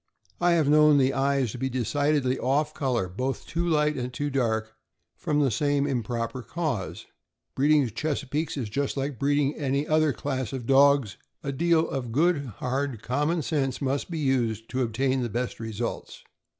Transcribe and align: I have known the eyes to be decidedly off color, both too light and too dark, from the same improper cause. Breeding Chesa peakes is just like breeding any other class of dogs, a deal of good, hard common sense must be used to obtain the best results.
I 0.39 0.53
have 0.53 0.67
known 0.67 0.97
the 0.97 1.13
eyes 1.13 1.51
to 1.51 1.59
be 1.59 1.69
decidedly 1.69 2.39
off 2.39 2.73
color, 2.73 3.07
both 3.07 3.45
too 3.45 3.63
light 3.67 3.97
and 3.97 4.11
too 4.11 4.31
dark, 4.31 4.73
from 5.15 5.39
the 5.41 5.51
same 5.51 5.85
improper 5.85 6.41
cause. 6.41 7.05
Breeding 7.53 7.87
Chesa 7.87 8.27
peakes 8.27 8.57
is 8.57 8.67
just 8.67 8.97
like 8.97 9.19
breeding 9.19 9.53
any 9.53 9.87
other 9.87 10.11
class 10.11 10.53
of 10.53 10.65
dogs, 10.65 11.17
a 11.43 11.51
deal 11.51 11.87
of 11.87 12.11
good, 12.11 12.45
hard 12.57 13.03
common 13.03 13.43
sense 13.43 13.79
must 13.79 14.09
be 14.09 14.17
used 14.17 14.67
to 14.69 14.81
obtain 14.81 15.21
the 15.21 15.29
best 15.29 15.59
results. 15.59 16.23